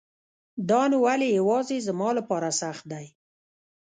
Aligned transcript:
دا 0.69 0.81
نو 0.91 0.97
ولی 1.05 1.29
يواځي 1.39 1.77
زما 1.87 2.09
لپاره 2.19 2.49
سخت 2.61 2.83
دی 2.91 3.05